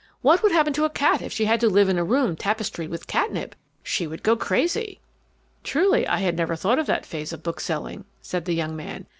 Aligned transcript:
What 0.23 0.41
would 0.41 0.51
happen 0.51 0.73
to 0.73 0.83
a 0.85 0.89
cat 0.89 1.21
if 1.21 1.31
she 1.31 1.45
had 1.45 1.59
to 1.59 1.69
live 1.69 1.87
in 1.87 1.99
a 1.99 2.03
room 2.03 2.35
tapestried 2.35 2.89
with 2.89 3.05
catnip? 3.05 3.53
She 3.83 4.07
would 4.07 4.23
go 4.23 4.35
crazy!" 4.35 4.99
"Truly, 5.63 6.07
I 6.07 6.17
had 6.17 6.35
never 6.35 6.55
thought 6.55 6.79
of 6.79 6.87
that 6.87 7.05
phase 7.05 7.31
of 7.31 7.43
bookselling," 7.43 8.05
said 8.19 8.45
the 8.45 8.53
young 8.55 8.75
man. 8.75 9.05